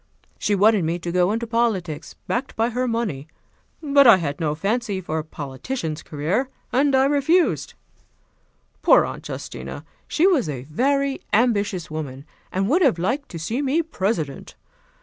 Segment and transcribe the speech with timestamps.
[0.39, 3.27] "She wanted me to go into politics, backed by her money;
[3.83, 7.75] but I had no fancy for a politician's career, and I refused.
[8.81, 9.85] Poor Aunt Justina!
[10.07, 14.55] She was a very ambitious woman, and would have liked to see me President.